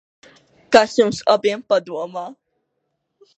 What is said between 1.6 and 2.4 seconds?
padomā?